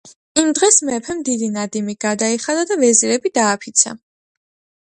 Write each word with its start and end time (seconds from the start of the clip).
იმ 0.43 0.47
დღეს 0.59 0.77
მეფემ 0.87 1.19
დიდი 1.27 1.51
ნადიმი 1.59 1.95
გადაიხადა 2.05 2.65
და 2.73 2.81
ვეზირები 2.87 3.33
დააფიცა 3.37 3.95